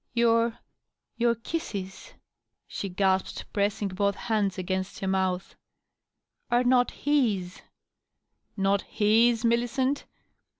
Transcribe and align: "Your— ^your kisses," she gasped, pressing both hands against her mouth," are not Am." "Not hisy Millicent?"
"Your— 0.15 0.57
^your 1.19 1.35
kisses," 1.43 2.13
she 2.65 2.89
gasped, 2.89 3.45
pressing 3.53 3.89
both 3.89 4.15
hands 4.15 4.57
against 4.57 4.97
her 4.99 5.07
mouth," 5.07 5.55
are 6.49 6.63
not 6.63 6.91
Am." 7.05 7.51
"Not 8.57 8.81
hisy 8.97 9.45
Millicent?" 9.45 10.05